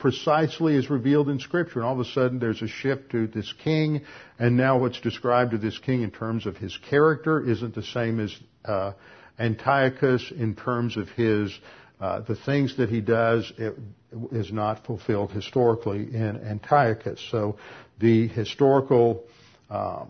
[0.00, 1.80] precisely as revealed in Scripture.
[1.80, 4.02] And all of a sudden there's a shift to this king,
[4.38, 8.18] and now what's described of this king in terms of his character isn't the same
[8.18, 8.34] as
[8.64, 8.92] uh,
[9.38, 11.56] Antiochus in terms of his
[12.00, 13.52] uh, the things that he does
[14.32, 17.20] is not fulfilled historically in Antiochus.
[17.30, 17.58] So
[17.98, 19.24] the historical
[19.68, 20.08] um,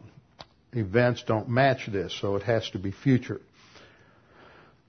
[0.72, 3.40] events don't match this, so it has to be future.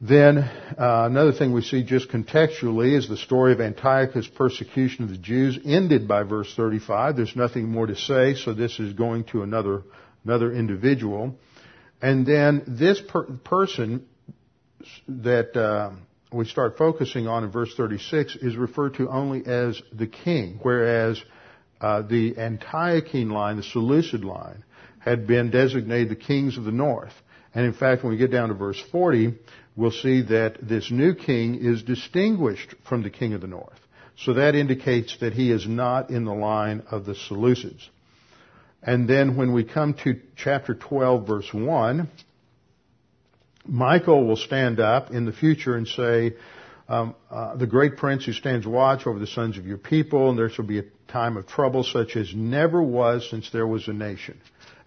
[0.03, 5.11] Then uh, another thing we see just contextually is the story of Antiochus' persecution of
[5.11, 7.15] the Jews ended by verse 35.
[7.15, 9.83] There's nothing more to say, so this is going to another
[10.25, 11.35] another individual,
[12.01, 14.07] and then this per- person
[15.07, 15.91] that uh,
[16.31, 21.21] we start focusing on in verse 36 is referred to only as the king, whereas
[21.79, 24.63] uh, the Antiochene line, the Seleucid line,
[24.99, 27.13] had been designated the kings of the north.
[27.53, 29.33] And in fact, when we get down to verse 40,
[29.75, 33.79] we'll see that this new king is distinguished from the king of the north.
[34.17, 37.87] So that indicates that he is not in the line of the Seleucids.
[38.83, 42.09] And then when we come to chapter 12 verse 1,
[43.65, 46.33] Michael will stand up in the future and say,
[46.89, 50.37] um, uh, the great prince who stands watch over the sons of your people, and
[50.37, 53.93] there shall be a time of trouble such as never was since there was a
[53.93, 54.39] nation.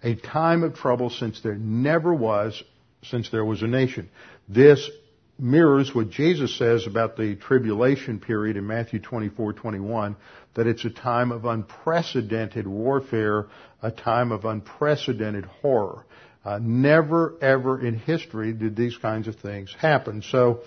[0.05, 2.63] A time of trouble since there never was
[3.05, 4.11] since there was a nation.
[4.49, 4.91] This
[5.39, 10.17] mirrors what Jesus says about the tribulation period in Matthew 24:21
[10.55, 13.47] that it's a time of unprecedented warfare,
[13.83, 16.05] a time of unprecedented horror.
[16.45, 20.21] Uh, never ever in history did these kinds of things happen.
[20.21, 20.61] So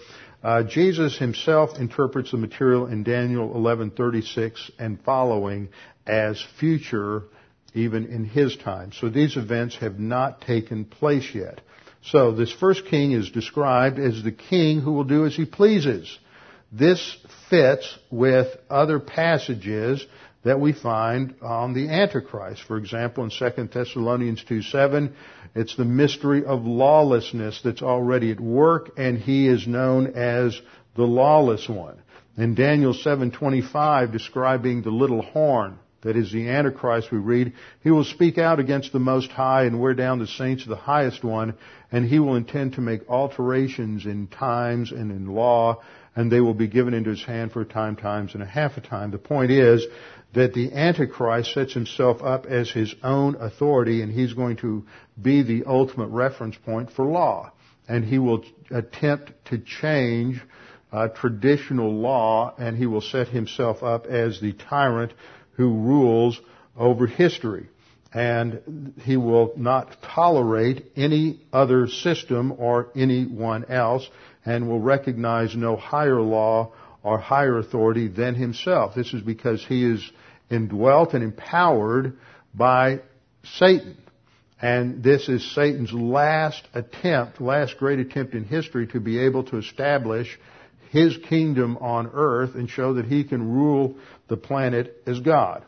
[0.44, 5.70] uh, Jesus himself interprets the material in Daniel 11:36 and following
[6.08, 7.24] as future
[7.78, 8.92] even in his time.
[8.92, 11.62] So these events have not taken place yet.
[12.02, 16.18] So this first king is described as the king who will do as he pleases.
[16.72, 17.18] This
[17.50, 20.06] fits with other passages
[20.44, 22.64] that we find on the Antichrist.
[22.64, 25.14] For example, in 2 Thessalonians 2 7,
[25.56, 30.60] it's the mystery of lawlessness that's already at work, and he is known as
[30.96, 31.98] the lawless one.
[32.38, 38.04] In Daniel 7:25, describing the little horn, that is the Antichrist, we read, he will
[38.04, 41.56] speak out against the Most High and wear down the saints of the Highest One,
[41.92, 45.82] and he will intend to make alterations in times and in law,
[46.16, 48.78] and they will be given into his hand for a time, times, and a half
[48.78, 49.12] a time.
[49.12, 49.86] The point is
[50.34, 54.86] that the Antichrist sets himself up as his own authority, and he's going to
[55.20, 57.52] be the ultimate reference point for law.
[57.88, 60.42] And he will attempt to change
[60.92, 65.14] uh, traditional law, and he will set himself up as the tyrant
[65.58, 66.40] who rules
[66.78, 67.68] over history.
[68.14, 74.08] And he will not tolerate any other system or anyone else
[74.46, 76.72] and will recognize no higher law
[77.04, 78.96] or higher authority than himself.
[78.96, 80.10] This is because he is
[80.50, 82.18] indwelt and empowered
[82.54, 83.02] by
[83.44, 83.98] Satan.
[84.62, 89.58] And this is Satan's last attempt, last great attempt in history to be able to
[89.58, 90.40] establish
[90.90, 93.98] his kingdom on earth and show that he can rule
[94.28, 95.64] the planet as God.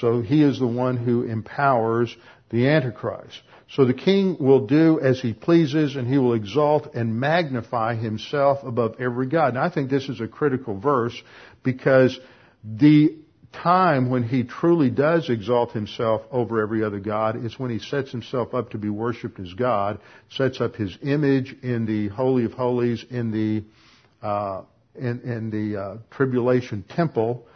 [0.00, 2.14] So he is the one who empowers
[2.50, 3.40] the Antichrist.
[3.70, 8.64] So the king will do as he pleases and he will exalt and magnify himself
[8.64, 9.48] above every God.
[9.48, 11.20] And I think this is a critical verse
[11.62, 12.18] because
[12.64, 13.16] the
[13.52, 18.10] time when he truly does exalt himself over every other God is when he sets
[18.10, 19.98] himself up to be worshiped as God,
[20.30, 24.62] sets up his image in the Holy of Holies, in the, uh,
[24.94, 27.46] in, in, the uh, tribulation temple,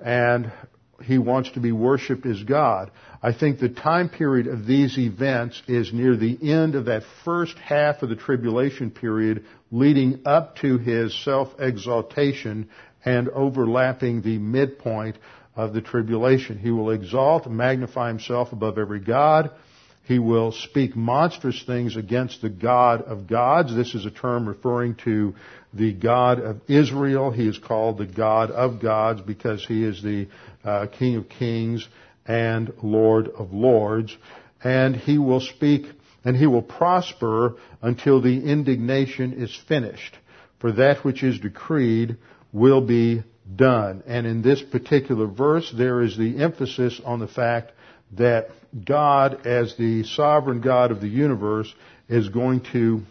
[0.00, 0.52] and
[1.02, 2.90] he wants to be worshiped as God.
[3.22, 7.56] I think the time period of these events is near the end of that first
[7.58, 12.68] half of the tribulation period leading up to his self-exaltation
[13.04, 15.16] and overlapping the midpoint
[15.54, 16.58] of the tribulation.
[16.58, 19.50] He will exalt and magnify himself above every God.
[20.08, 23.76] He will speak monstrous things against the God of gods.
[23.76, 25.34] This is a term referring to
[25.74, 27.30] the God of Israel.
[27.30, 30.28] He is called the God of gods because he is the
[30.64, 31.86] uh, King of kings
[32.24, 34.16] and Lord of lords.
[34.64, 35.84] And he will speak
[36.24, 40.16] and he will prosper until the indignation is finished.
[40.58, 42.16] For that which is decreed
[42.50, 44.02] will be done.
[44.06, 47.72] And in this particular verse, there is the emphasis on the fact
[48.12, 48.50] that
[48.84, 51.72] God, as the sovereign God of the universe,
[52.08, 53.02] is going to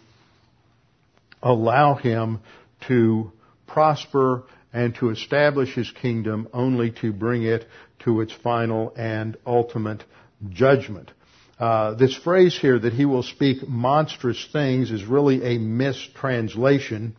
[1.41, 2.39] allow him
[2.87, 3.31] to
[3.67, 4.43] prosper
[4.73, 7.65] and to establish his kingdom only to bring it
[7.99, 10.03] to its final and ultimate
[10.49, 11.11] judgment.
[11.59, 17.15] Uh, this phrase here that he will speak monstrous things is really a mistranslation.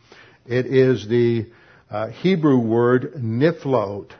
[0.47, 1.47] It is the
[1.91, 4.13] uh, Hebrew word niflaot.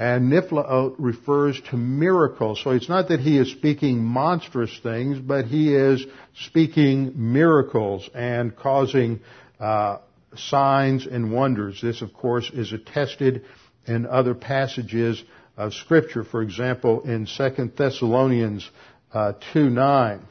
[0.00, 2.62] And niflaot refers to miracles.
[2.64, 6.06] So it's not that he is speaking monstrous things, but he is
[6.46, 9.20] speaking miracles and causing
[9.60, 9.98] uh,
[10.34, 11.82] signs and wonders.
[11.82, 13.44] This, of course, is attested
[13.86, 15.22] in other passages
[15.58, 16.24] of Scripture.
[16.24, 18.70] For example, in 2 Thessalonians
[19.12, 20.26] uh, 2 9,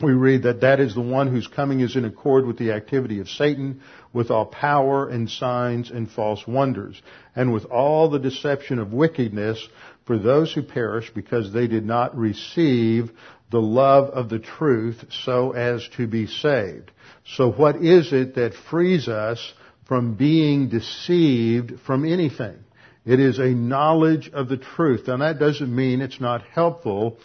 [0.00, 3.18] we read that that is the one whose coming is in accord with the activity
[3.20, 3.80] of Satan,
[4.12, 7.00] with all power and signs and false wonders,
[7.34, 9.68] and with all the deception of wickedness
[10.06, 13.10] for those who perish because they did not receive
[13.50, 16.90] the love of the truth so as to be saved.
[17.36, 19.52] So what is it that frees us
[19.86, 22.58] from being deceived from anything?
[23.04, 25.08] It is a knowledge of the truth.
[25.08, 27.18] And that doesn't mean it's not helpful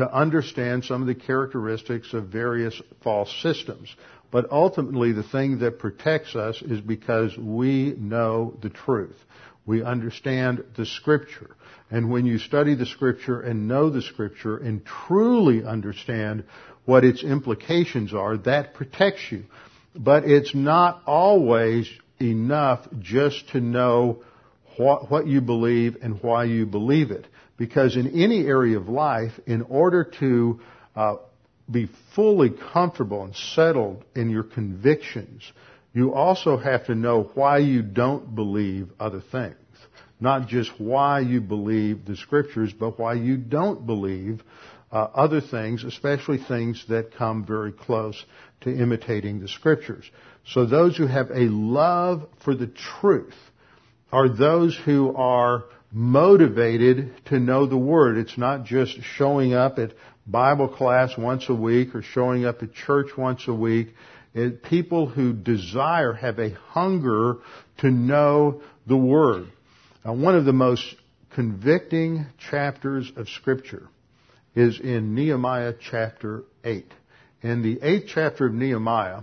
[0.00, 3.94] to understand some of the characteristics of various false systems.
[4.30, 9.16] But ultimately, the thing that protects us is because we know the truth.
[9.66, 11.54] We understand the scripture.
[11.90, 16.44] And when you study the scripture and know the scripture and truly understand
[16.86, 19.44] what its implications are, that protects you.
[19.94, 24.22] But it's not always enough just to know
[24.78, 27.26] what, what you believe and why you believe it.
[27.60, 30.60] Because in any area of life, in order to
[30.96, 31.16] uh,
[31.70, 35.42] be fully comfortable and settled in your convictions,
[35.92, 39.56] you also have to know why you don't believe other things.
[40.20, 44.42] Not just why you believe the scriptures, but why you don't believe
[44.90, 48.24] uh, other things, especially things that come very close
[48.62, 50.10] to imitating the scriptures.
[50.46, 52.68] So those who have a love for the
[53.00, 53.36] truth
[54.12, 58.18] are those who are motivated to know the Word.
[58.18, 59.92] It's not just showing up at
[60.26, 63.88] Bible class once a week or showing up at church once a week.
[64.34, 67.38] It, people who desire have a hunger
[67.78, 69.48] to know the Word.
[70.04, 70.94] Now, one of the most
[71.34, 73.88] convicting chapters of Scripture
[74.54, 76.86] is in Nehemiah chapter 8.
[77.42, 79.22] In the eighth chapter of Nehemiah,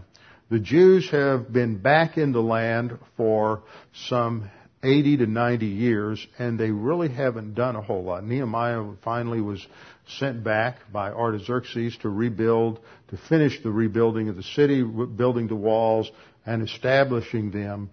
[0.50, 3.64] the Jews have been back in the land for
[4.08, 4.50] some
[4.84, 8.24] 80 to 90 years, and they really haven't done a whole lot.
[8.24, 9.66] Nehemiah finally was
[10.20, 15.56] sent back by Artaxerxes to rebuild, to finish the rebuilding of the city, building the
[15.56, 16.10] walls,
[16.46, 17.90] and establishing them.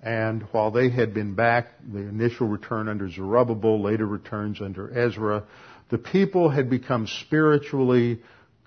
[0.00, 5.44] And while they had been back, the initial return under Zerubbabel, later returns under Ezra,
[5.90, 8.20] the people had become spiritually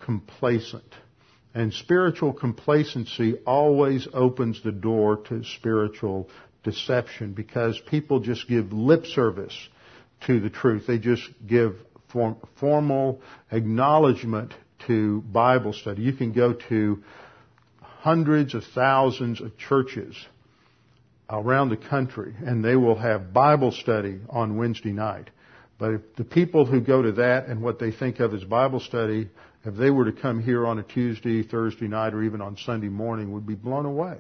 [0.04, 0.94] complacent.
[1.54, 6.30] And spiritual complacency always opens the door to spiritual
[6.64, 9.56] deception because people just give lip service
[10.28, 10.86] to the truth.
[10.88, 11.76] They just give
[12.12, 14.54] form, formal acknowledgement
[14.88, 16.04] to Bible study.
[16.04, 17.04] You can go to
[17.82, 20.16] hundreds of thousands of churches
[21.30, 25.30] around the country and they will have Bible study on Wednesday night.
[25.80, 29.30] But the people who go to that and what they think of as Bible study,
[29.64, 32.90] if they were to come here on a Tuesday, Thursday night, or even on Sunday
[32.90, 34.18] morning, would be blown away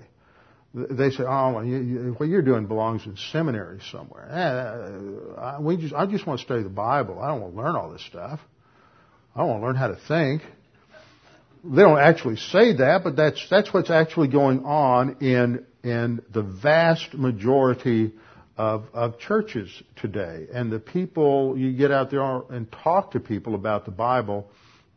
[0.74, 5.94] they say, "Oh, well, you, what you're doing belongs in seminary somewhere." Eh, we just,
[5.94, 7.20] I just want to study the Bible.
[7.20, 8.40] I don't want to learn all this stuff.
[9.36, 10.42] I don't want to learn how to think.
[11.64, 16.42] They don't actually say that, but that's that's what's actually going on in in the
[16.42, 18.14] vast majority
[18.58, 20.48] of, of churches today.
[20.54, 24.50] And the people, you get out there and talk to people about the Bible,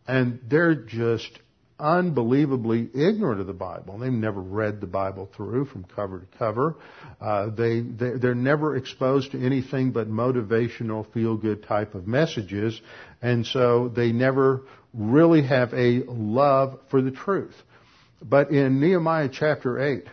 [0.06, 1.30] and they're just
[1.78, 3.98] unbelievably ignorant of the Bible.
[3.98, 6.76] They've never read the Bible through from cover to cover.
[7.20, 12.80] Uh, they, they they're never exposed to anything but motivational, feel-good type of messages,
[13.20, 14.62] and so they never
[14.92, 17.54] really have a love for the truth.
[18.22, 20.06] But in Nehemiah chapter eight,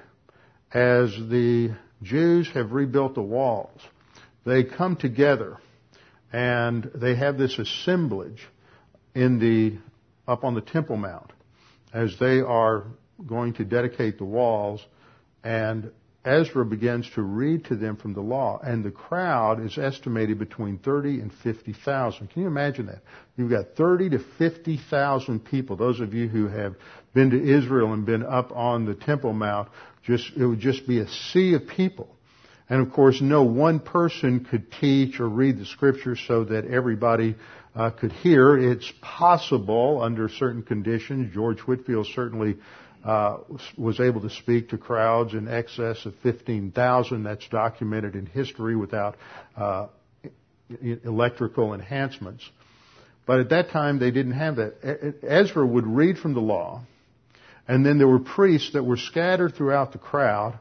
[0.74, 3.80] as the Jews have rebuilt the walls,
[4.46, 5.58] they come together
[6.34, 8.42] and they have this assemblage
[9.14, 9.78] in the
[10.28, 11.32] up on the Temple Mount
[11.94, 12.86] as they are
[13.26, 14.84] going to dedicate the walls
[15.44, 15.92] and
[16.24, 20.78] Ezra begins to read to them from the law, and the crowd is estimated between
[20.78, 22.28] 30 and 50,000.
[22.28, 23.02] Can you imagine that?
[23.36, 25.76] You've got 30 to 50,000 people.
[25.76, 26.76] Those of you who have
[27.16, 29.70] been to Israel and been up on the Temple Mount,
[30.04, 32.16] just, it would just be a sea of people.
[32.70, 37.36] And of course, no one person could teach or read the scriptures so that everybody
[37.76, 38.58] uh, could hear.
[38.58, 41.34] It's possible under certain conditions.
[41.34, 42.58] George Whitefield certainly
[43.04, 43.38] uh,
[43.78, 47.24] was able to speak to crowds in excess of 15,000.
[47.24, 49.18] That's documented in history without
[49.56, 49.88] uh,
[50.82, 52.48] electrical enhancements.
[53.26, 55.16] But at that time, they didn't have that.
[55.24, 56.82] Ezra would read from the law,
[57.68, 60.60] and then there were priests that were scattered throughout the crowd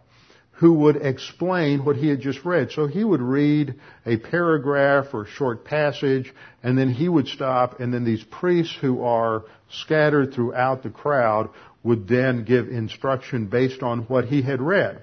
[0.60, 2.70] who would explain what he had just read.
[2.70, 7.80] So he would read a paragraph or a short passage, and then he would stop,
[7.80, 11.48] and then these priests who are scattered throughout the crowd
[11.82, 15.02] would then give instruction based on what he had read.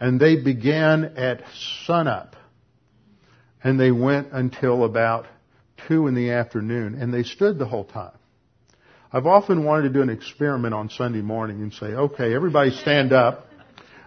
[0.00, 1.44] And they began at
[1.84, 2.34] sunup,
[3.62, 5.26] and they went until about
[5.86, 8.18] two in the afternoon, and they stood the whole time.
[9.12, 13.12] I've often wanted to do an experiment on Sunday morning and say, okay, everybody stand
[13.12, 13.47] up.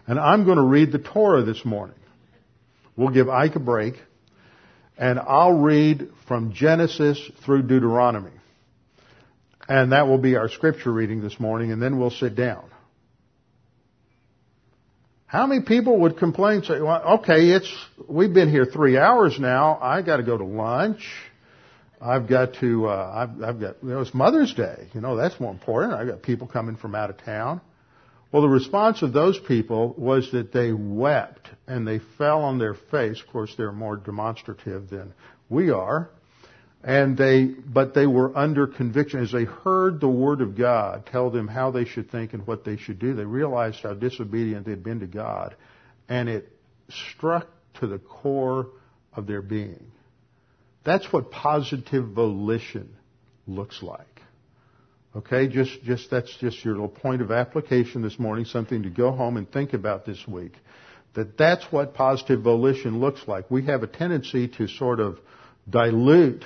[0.07, 1.97] And I'm going to read the Torah this morning.
[2.95, 3.95] We'll give Ike a break.
[4.97, 8.31] And I'll read from Genesis through Deuteronomy.
[9.67, 12.65] And that will be our scripture reading this morning, and then we'll sit down.
[15.27, 17.73] How many people would complain, say, well, okay, it's,
[18.09, 20.99] we've been here three hours now, I gotta go to lunch,
[22.01, 25.39] I've got to, uh, I've, I've got, you know, it's Mother's Day, you know, that's
[25.39, 27.61] more important, I've got people coming from out of town.
[28.31, 32.75] Well, the response of those people was that they wept and they fell on their
[32.75, 33.19] face.
[33.19, 35.13] Of course, they're more demonstrative than
[35.49, 36.09] we are.
[36.83, 41.29] And they, but they were under conviction as they heard the Word of God tell
[41.29, 43.13] them how they should think and what they should do.
[43.13, 45.55] They realized how disobedient they'd been to God.
[46.09, 46.51] And it
[46.89, 47.47] struck
[47.79, 48.69] to the core
[49.13, 49.91] of their being.
[50.83, 52.95] That's what positive volition
[53.45, 54.10] looks like.
[55.13, 59.11] Okay, just, just, that's just your little point of application this morning, something to go
[59.11, 60.53] home and think about this week.
[61.15, 63.51] That that's what positive volition looks like.
[63.51, 65.19] We have a tendency to sort of
[65.69, 66.45] dilute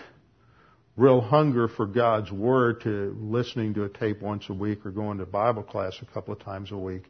[0.98, 5.20] real hunger for God's Word to listening to a tape once a week or going
[5.20, 7.04] to Bible class a couple of times a week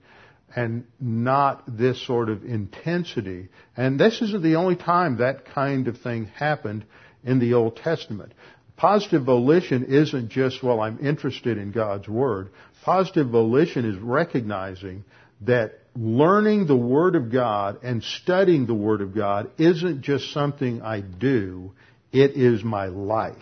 [0.54, 3.48] and not this sort of intensity.
[3.78, 6.86] And this isn't the only time that kind of thing happened
[7.24, 8.34] in the Old Testament.
[8.78, 12.50] Positive volition isn't just, well, I'm interested in God's Word.
[12.84, 15.06] Positive volition is recognizing
[15.42, 20.82] that learning the Word of God and studying the Word of God isn't just something
[20.82, 21.72] I do,
[22.12, 23.36] it is my life.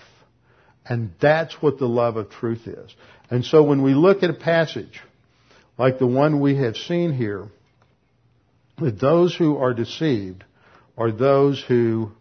[0.85, 2.93] And that's what the love of truth is.
[3.29, 5.01] And so when we look at a passage
[5.77, 7.47] like the one we have seen here,
[8.77, 10.43] that those who are deceived
[10.97, 12.11] are those who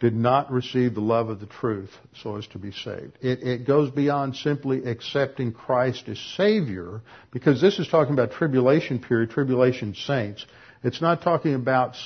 [0.00, 1.90] did not receive the love of the truth
[2.22, 3.18] so as to be saved.
[3.20, 7.00] It, it, goes beyond simply accepting Christ as Savior,
[7.32, 10.46] because this is talking about tribulation period, tribulation saints.
[10.84, 11.96] It's not talking about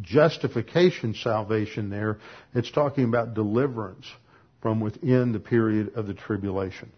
[0.00, 2.18] justification salvation there.
[2.54, 4.06] It's talking about deliverance
[4.62, 6.90] from within the period of the tribulation.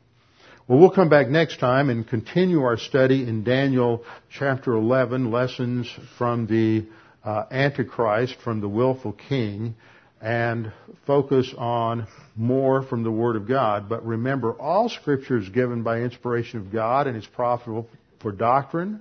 [0.67, 5.91] Well, we'll come back next time and continue our study in Daniel chapter 11, lessons
[6.17, 6.87] from the
[7.25, 9.75] uh, Antichrist from the willful king
[10.21, 10.73] and
[11.07, 12.07] focus on
[12.37, 13.89] more from the Word of God.
[13.89, 17.89] But remember, all Scripture is given by inspiration of God and is profitable
[18.21, 19.01] for doctrine,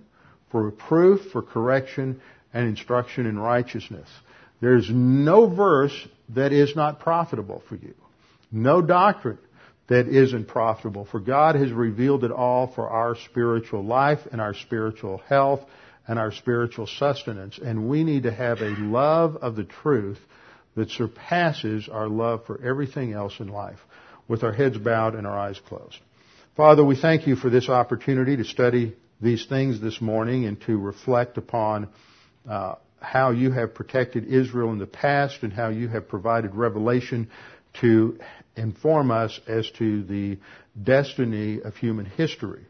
[0.52, 2.22] for reproof, for correction,
[2.54, 4.08] and instruction in righteousness.
[4.62, 7.94] There's no verse that is not profitable for you.
[8.52, 9.38] No doctrine
[9.88, 11.06] that isn't profitable.
[11.06, 15.62] For God has revealed it all for our spiritual life and our spiritual health
[16.08, 17.60] and our spiritual sustenance.
[17.62, 20.20] And we need to have a love of the truth
[20.76, 23.80] that surpasses our love for everything else in life,
[24.28, 25.98] with our heads bowed and our eyes closed.
[26.56, 30.78] Father, we thank you for this opportunity to study these things this morning and to
[30.78, 31.90] reflect upon
[32.50, 37.30] uh, how you have protected Israel in the past and how you have provided revelation
[37.82, 38.18] to
[38.56, 40.38] inform us as to the
[40.82, 42.66] destiny of human history.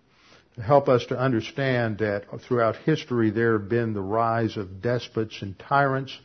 [0.64, 5.58] Help us to understand that throughout history there have been the rise of despots and
[5.60, 6.18] tyrants,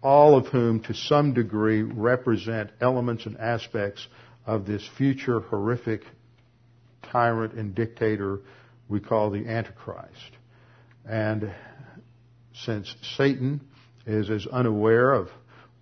[0.00, 4.06] all of whom to some degree represent elements and aspects
[4.46, 6.02] of this future horrific
[7.02, 8.40] tyrant and dictator
[8.88, 10.36] we call the Antichrist.
[11.04, 11.52] And
[12.54, 13.60] since Satan
[14.06, 15.30] is as unaware of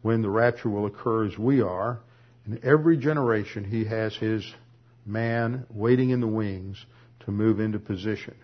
[0.01, 2.01] when the rapture will occur as we are,
[2.47, 4.51] in every generation he has his
[5.05, 6.83] man waiting in the wings
[7.25, 8.35] to move into position.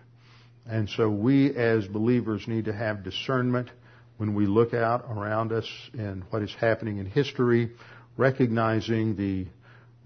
[0.67, 3.69] And so we as believers need to have discernment
[4.17, 7.71] when we look out around us and what is happening in history,
[8.17, 9.47] recognizing the,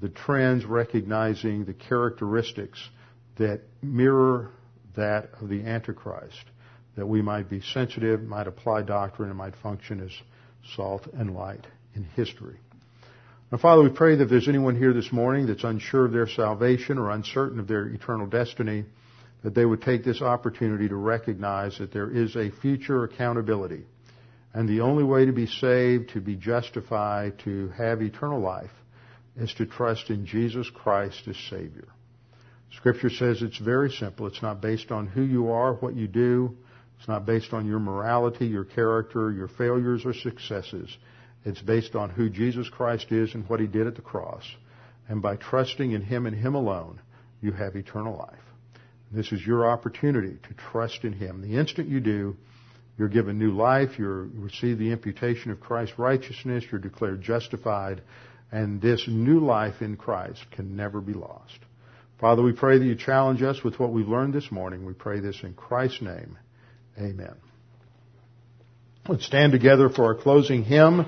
[0.02, 2.80] the trends, recognizing the characteristics
[3.38, 4.52] that mirror
[4.96, 6.46] that of the Antichrist
[6.96, 10.12] that we might be sensitive, might apply doctrine, and might function as
[10.76, 11.66] salt and light
[11.96, 12.60] in history.
[13.54, 16.28] Now, Father, we pray that if there's anyone here this morning that's unsure of their
[16.28, 18.84] salvation or uncertain of their eternal destiny,
[19.44, 23.84] that they would take this opportunity to recognize that there is a future accountability.
[24.56, 28.72] And the only way to be saved, to be justified, to have eternal life,
[29.38, 31.90] is to trust in Jesus Christ as Savior.
[32.76, 34.26] Scripture says it's very simple.
[34.26, 36.58] It's not based on who you are, what you do,
[36.98, 40.98] it's not based on your morality, your character, your failures or successes.
[41.46, 44.44] It's based on who Jesus Christ is and what He did at the cross.
[45.08, 47.02] And by trusting in Him and Him alone,
[47.42, 48.40] you have eternal life.
[49.12, 51.42] This is your opportunity to trust in Him.
[51.42, 52.36] The instant you do,
[52.98, 58.02] you're given new life, you receive the imputation of Christ's righteousness, you're declared justified,
[58.52, 61.60] and this new life in Christ can never be lost.
[62.20, 64.86] Father, we pray that you challenge us with what we've learned this morning.
[64.86, 66.38] We pray this in Christ's name.
[66.98, 67.36] Amen.
[69.08, 71.06] Let's stand together for our closing hymn.